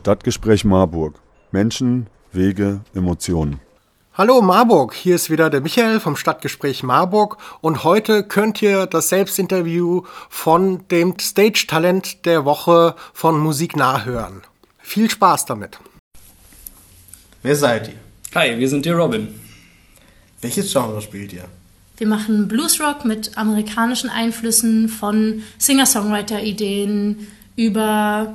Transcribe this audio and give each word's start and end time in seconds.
Stadtgespräch 0.00 0.64
Marburg. 0.64 1.20
Menschen, 1.52 2.06
Wege, 2.32 2.80
Emotionen. 2.94 3.60
Hallo 4.14 4.40
Marburg, 4.40 4.94
hier 4.94 5.14
ist 5.14 5.28
wieder 5.28 5.50
der 5.50 5.60
Michael 5.60 6.00
vom 6.00 6.16
Stadtgespräch 6.16 6.82
Marburg 6.82 7.36
und 7.60 7.84
heute 7.84 8.24
könnt 8.24 8.62
ihr 8.62 8.86
das 8.86 9.10
Selbstinterview 9.10 10.04
von 10.30 10.88
dem 10.88 11.18
Stage-Talent 11.20 12.24
der 12.24 12.46
Woche 12.46 12.94
von 13.12 13.38
Musik 13.38 13.76
nachhören. 13.76 14.40
Viel 14.78 15.10
Spaß 15.10 15.44
damit. 15.44 15.78
Wer 17.42 17.56
seid 17.56 17.88
ihr? 17.88 17.94
Hi, 18.34 18.58
wir 18.58 18.68
sind 18.70 18.86
die 18.86 18.90
Robin. 18.90 19.28
Welches 20.40 20.72
Genre 20.72 21.02
spielt 21.02 21.34
ihr? 21.34 21.44
Wir 21.98 22.06
machen 22.06 22.48
Bluesrock 22.48 23.04
mit 23.04 23.36
amerikanischen 23.36 24.08
Einflüssen 24.08 24.88
von 24.88 25.42
Singer-Songwriter-Ideen 25.58 27.26
über 27.56 28.32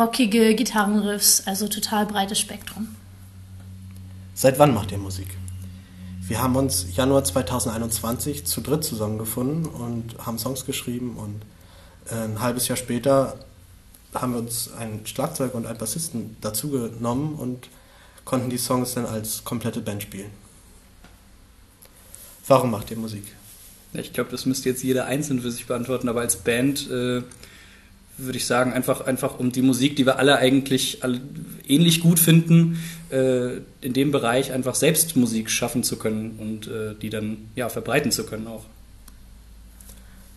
rockige 0.00 0.54
Gitarrenriffs, 0.54 1.42
also 1.46 1.68
total 1.68 2.06
breites 2.06 2.40
Spektrum. 2.40 2.88
Seit 4.34 4.58
wann 4.58 4.72
macht 4.72 4.92
ihr 4.92 4.98
Musik? 4.98 5.28
Wir 6.26 6.42
haben 6.42 6.56
uns 6.56 6.86
Januar 6.96 7.22
2021 7.22 8.46
zu 8.46 8.62
dritt 8.62 8.82
zusammengefunden 8.82 9.66
und 9.66 10.16
haben 10.24 10.38
Songs 10.38 10.64
geschrieben 10.64 11.16
und 11.16 11.42
äh, 12.10 12.24
ein 12.24 12.40
halbes 12.40 12.66
Jahr 12.68 12.78
später 12.78 13.36
haben 14.14 14.32
wir 14.32 14.38
uns 14.38 14.72
ein 14.72 15.02
Schlagzeug 15.04 15.54
und 15.54 15.66
einen 15.66 15.76
Bassisten 15.76 16.36
dazu 16.40 16.70
genommen 16.70 17.34
und 17.34 17.68
konnten 18.24 18.48
die 18.48 18.58
Songs 18.58 18.94
dann 18.94 19.04
als 19.04 19.44
komplette 19.44 19.82
Band 19.82 20.02
spielen. 20.02 20.30
Warum 22.46 22.70
macht 22.70 22.90
ihr 22.90 22.96
Musik? 22.96 23.24
Ich 23.92 24.14
glaube, 24.14 24.30
das 24.30 24.46
müsste 24.46 24.70
jetzt 24.70 24.82
jeder 24.82 25.04
einzeln 25.04 25.42
für 25.42 25.50
sich 25.50 25.66
beantworten, 25.66 26.08
aber 26.08 26.20
als 26.20 26.36
Band 26.36 26.88
äh, 26.90 27.22
würde 28.22 28.38
ich 28.38 28.46
sagen, 28.46 28.72
einfach, 28.72 29.02
einfach 29.02 29.38
um 29.38 29.52
die 29.52 29.62
Musik, 29.62 29.96
die 29.96 30.06
wir 30.06 30.18
alle 30.18 30.36
eigentlich 30.36 31.02
alle 31.02 31.20
ähnlich 31.66 32.00
gut 32.00 32.18
finden, 32.18 32.82
äh, 33.10 33.56
in 33.80 33.92
dem 33.92 34.10
Bereich 34.10 34.52
einfach 34.52 34.74
selbst 34.74 35.16
Musik 35.16 35.50
schaffen 35.50 35.82
zu 35.82 35.96
können 35.96 36.36
und 36.38 36.66
äh, 36.66 36.94
die 37.00 37.10
dann 37.10 37.48
ja, 37.56 37.68
verbreiten 37.68 38.12
zu 38.12 38.24
können 38.24 38.46
auch. 38.46 38.64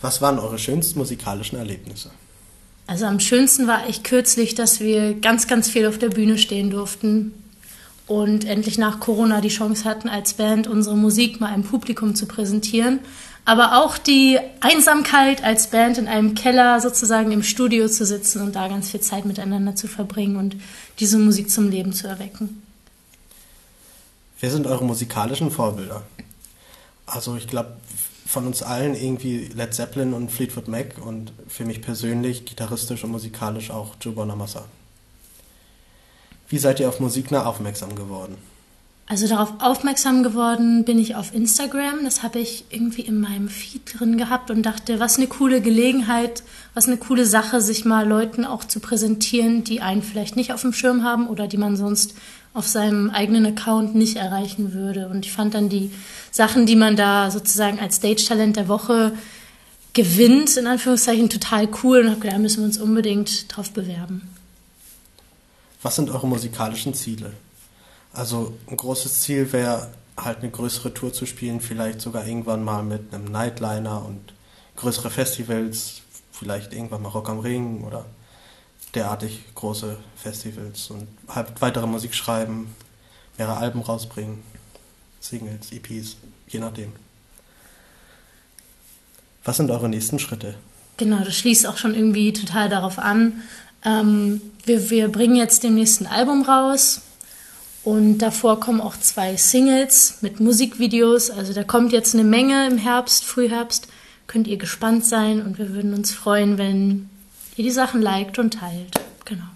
Was 0.00 0.22
waren 0.22 0.38
eure 0.38 0.58
schönsten 0.58 0.98
musikalischen 0.98 1.58
Erlebnisse? 1.58 2.10
Also 2.86 3.04
am 3.04 3.20
schönsten 3.20 3.66
war 3.66 3.86
echt 3.86 4.04
kürzlich, 4.04 4.54
dass 4.54 4.80
wir 4.80 5.14
ganz, 5.14 5.46
ganz 5.46 5.68
viel 5.68 5.86
auf 5.86 5.98
der 5.98 6.08
Bühne 6.08 6.38
stehen 6.38 6.70
durften 6.70 7.32
und 8.06 8.46
endlich 8.46 8.78
nach 8.78 9.00
Corona 9.00 9.42
die 9.42 9.48
Chance 9.48 9.84
hatten, 9.84 10.08
als 10.08 10.34
Band 10.34 10.66
unsere 10.66 10.96
Musik 10.96 11.40
mal 11.40 11.52
einem 11.52 11.64
Publikum 11.64 12.14
zu 12.14 12.26
präsentieren. 12.26 13.00
Aber 13.48 13.82
auch 13.82 13.96
die 13.96 14.38
Einsamkeit 14.60 15.42
als 15.42 15.68
Band 15.68 15.96
in 15.96 16.06
einem 16.06 16.34
Keller 16.34 16.82
sozusagen 16.82 17.32
im 17.32 17.42
Studio 17.42 17.88
zu 17.88 18.04
sitzen 18.04 18.42
und 18.42 18.54
da 18.54 18.68
ganz 18.68 18.90
viel 18.90 19.00
Zeit 19.00 19.24
miteinander 19.24 19.74
zu 19.74 19.88
verbringen 19.88 20.36
und 20.36 20.56
diese 21.00 21.16
Musik 21.16 21.50
zum 21.50 21.70
Leben 21.70 21.94
zu 21.94 22.06
erwecken. 22.06 22.62
Wer 24.38 24.50
sind 24.50 24.66
eure 24.66 24.84
musikalischen 24.84 25.50
Vorbilder? 25.50 26.02
Also 27.06 27.36
ich 27.36 27.48
glaube, 27.48 27.78
von 28.26 28.46
uns 28.46 28.62
allen 28.62 28.94
irgendwie 28.94 29.46
Led 29.46 29.72
Zeppelin 29.72 30.12
und 30.12 30.30
Fleetwood 30.30 30.68
Mac 30.68 30.98
und 31.02 31.32
für 31.48 31.64
mich 31.64 31.80
persönlich 31.80 32.44
gitarristisch 32.44 33.02
und 33.02 33.12
musikalisch 33.12 33.70
auch 33.70 33.94
Joe 33.98 34.12
Bonamassa. 34.12 34.66
Wie 36.50 36.58
seid 36.58 36.80
ihr 36.80 36.90
auf 36.90 37.00
Musiknah 37.00 37.46
aufmerksam 37.46 37.94
geworden? 37.94 38.36
Also 39.10 39.26
darauf 39.26 39.54
aufmerksam 39.60 40.22
geworden 40.22 40.84
bin 40.84 40.98
ich 40.98 41.16
auf 41.16 41.34
Instagram. 41.34 42.04
Das 42.04 42.22
habe 42.22 42.40
ich 42.40 42.66
irgendwie 42.68 43.00
in 43.00 43.20
meinem 43.20 43.48
Feed 43.48 43.98
drin 43.98 44.18
gehabt 44.18 44.50
und 44.50 44.62
dachte, 44.62 45.00
was 45.00 45.16
eine 45.16 45.26
coole 45.26 45.62
Gelegenheit, 45.62 46.42
was 46.74 46.88
eine 46.88 46.98
coole 46.98 47.24
Sache, 47.24 47.62
sich 47.62 47.86
mal 47.86 48.06
Leuten 48.06 48.44
auch 48.44 48.64
zu 48.64 48.80
präsentieren, 48.80 49.64
die 49.64 49.80
einen 49.80 50.02
vielleicht 50.02 50.36
nicht 50.36 50.52
auf 50.52 50.60
dem 50.60 50.74
Schirm 50.74 51.04
haben 51.04 51.26
oder 51.26 51.46
die 51.46 51.56
man 51.56 51.78
sonst 51.78 52.14
auf 52.52 52.68
seinem 52.68 53.08
eigenen 53.08 53.46
Account 53.46 53.94
nicht 53.94 54.16
erreichen 54.16 54.74
würde. 54.74 55.08
Und 55.08 55.24
ich 55.24 55.32
fand 55.32 55.54
dann 55.54 55.70
die 55.70 55.90
Sachen, 56.30 56.66
die 56.66 56.76
man 56.76 56.94
da 56.94 57.30
sozusagen 57.30 57.80
als 57.80 57.96
Stage-Talent 57.96 58.56
der 58.56 58.68
Woche 58.68 59.14
gewinnt, 59.94 60.54
in 60.58 60.66
Anführungszeichen, 60.66 61.30
total 61.30 61.66
cool 61.82 62.00
und 62.00 62.10
habe 62.10 62.20
gedacht, 62.20 62.36
da 62.36 62.42
müssen 62.42 62.58
wir 62.58 62.66
uns 62.66 62.76
unbedingt 62.76 63.56
drauf 63.56 63.70
bewerben. 63.70 64.28
Was 65.80 65.96
sind 65.96 66.10
eure 66.10 66.26
musikalischen 66.26 66.92
Ziele? 66.92 67.32
Also 68.12 68.56
ein 68.66 68.76
großes 68.76 69.20
Ziel 69.20 69.52
wäre 69.52 69.88
halt 70.16 70.38
eine 70.38 70.50
größere 70.50 70.92
Tour 70.92 71.12
zu 71.12 71.26
spielen, 71.26 71.60
vielleicht 71.60 72.00
sogar 72.00 72.26
irgendwann 72.26 72.64
mal 72.64 72.82
mit 72.82 73.14
einem 73.14 73.26
Nightliner 73.26 74.04
und 74.04 74.32
größere 74.76 75.10
Festivals, 75.10 76.02
vielleicht 76.32 76.72
irgendwann 76.72 77.02
mal 77.02 77.10
Rock 77.10 77.28
am 77.28 77.40
Ring 77.40 77.84
oder 77.84 78.06
derartig 78.94 79.44
große 79.54 79.96
Festivals 80.16 80.90
und 80.90 81.06
halt 81.28 81.60
weitere 81.60 81.86
Musik 81.86 82.14
schreiben, 82.14 82.74
mehrere 83.36 83.58
Alben 83.58 83.80
rausbringen, 83.80 84.42
Singles, 85.20 85.72
EPs, 85.72 86.16
je 86.48 86.60
nachdem. 86.60 86.92
Was 89.44 89.56
sind 89.56 89.70
eure 89.70 89.88
nächsten 89.88 90.18
Schritte? 90.18 90.54
Genau, 90.96 91.22
das 91.22 91.36
schließt 91.36 91.66
auch 91.66 91.76
schon 91.76 91.94
irgendwie 91.94 92.32
total 92.32 92.68
darauf 92.68 92.98
an. 92.98 93.42
Ähm, 93.84 94.40
wir, 94.64 94.90
wir 94.90 95.08
bringen 95.08 95.36
jetzt 95.36 95.62
demnächst 95.62 96.00
ein 96.00 96.06
Album 96.06 96.42
raus 96.42 97.02
und 97.88 98.18
davor 98.18 98.60
kommen 98.60 98.82
auch 98.82 98.98
zwei 98.98 99.36
Singles 99.36 100.18
mit 100.20 100.40
Musikvideos. 100.40 101.30
Also 101.30 101.54
da 101.54 101.64
kommt 101.64 101.90
jetzt 101.90 102.12
eine 102.12 102.22
Menge 102.22 102.66
im 102.66 102.76
Herbst, 102.76 103.24
Frühherbst. 103.24 103.88
Könnt 104.26 104.46
ihr 104.46 104.58
gespannt 104.58 105.06
sein 105.06 105.40
und 105.40 105.56
wir 105.56 105.72
würden 105.72 105.94
uns 105.94 106.12
freuen, 106.12 106.58
wenn 106.58 107.08
ihr 107.56 107.64
die 107.64 107.70
Sachen 107.70 108.02
liked 108.02 108.38
und 108.38 108.52
teilt. 108.60 108.94
Genau. 109.24 109.46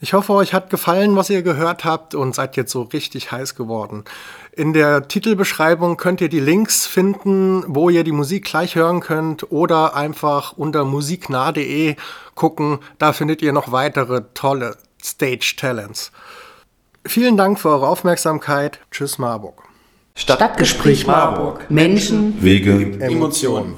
Ich 0.00 0.12
hoffe, 0.12 0.34
euch 0.34 0.52
hat 0.52 0.68
gefallen, 0.68 1.16
was 1.16 1.30
ihr 1.30 1.40
gehört 1.40 1.86
habt 1.86 2.14
und 2.14 2.34
seid 2.34 2.58
jetzt 2.58 2.72
so 2.72 2.82
richtig 2.82 3.32
heiß 3.32 3.54
geworden. 3.54 4.04
In 4.52 4.74
der 4.74 5.08
Titelbeschreibung 5.08 5.96
könnt 5.96 6.20
ihr 6.20 6.28
die 6.28 6.40
Links 6.40 6.86
finden, 6.86 7.64
wo 7.68 7.88
ihr 7.88 8.04
die 8.04 8.12
Musik 8.12 8.44
gleich 8.44 8.74
hören 8.74 9.00
könnt 9.00 9.50
oder 9.50 9.96
einfach 9.96 10.52
unter 10.52 10.84
musiknah.de 10.84 11.96
gucken. 12.34 12.80
Da 12.98 13.14
findet 13.14 13.40
ihr 13.40 13.54
noch 13.54 13.72
weitere 13.72 14.24
tolle 14.34 14.76
Stage 15.02 15.54
Talents. 15.56 16.12
Vielen 17.08 17.36
Dank 17.36 17.58
für 17.58 17.68
eure 17.68 17.88
Aufmerksamkeit. 17.88 18.80
Tschüss 18.90 19.18
Marburg. 19.18 19.62
Stadtgespräch 20.14 21.06
Marburg. 21.06 21.70
Menschen, 21.70 22.42
Wege, 22.42 22.98
Emotionen. 23.00 23.74